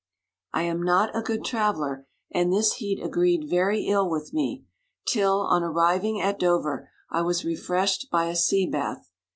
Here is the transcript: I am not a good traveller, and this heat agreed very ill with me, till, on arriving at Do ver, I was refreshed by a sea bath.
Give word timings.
I 0.51 0.63
am 0.63 0.81
not 0.81 1.15
a 1.15 1.21
good 1.21 1.45
traveller, 1.45 2.07
and 2.31 2.51
this 2.51 2.73
heat 2.77 2.99
agreed 3.03 3.47
very 3.47 3.85
ill 3.85 4.09
with 4.09 4.33
me, 4.33 4.65
till, 5.07 5.41
on 5.41 5.61
arriving 5.61 6.19
at 6.19 6.39
Do 6.39 6.59
ver, 6.59 6.89
I 7.11 7.21
was 7.21 7.45
refreshed 7.45 8.09
by 8.11 8.25
a 8.25 8.35
sea 8.35 8.65
bath. 8.65 9.11